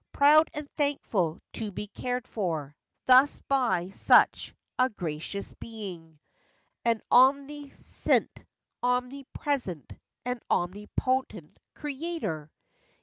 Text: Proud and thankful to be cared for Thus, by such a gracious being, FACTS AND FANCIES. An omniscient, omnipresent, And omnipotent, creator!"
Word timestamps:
Proud 0.11 0.49
and 0.55 0.67
thankful 0.71 1.39
to 1.53 1.71
be 1.71 1.85
cared 1.85 2.27
for 2.27 2.75
Thus, 3.05 3.37
by 3.37 3.91
such 3.91 4.55
a 4.79 4.89
gracious 4.89 5.53
being, 5.53 6.17
FACTS 6.83 6.83
AND 6.85 6.99
FANCIES. 6.99 7.09
An 7.13 7.17
omniscient, 7.19 8.43
omnipresent, 8.81 9.93
And 10.25 10.41
omnipotent, 10.49 11.59
creator!" 11.75 12.49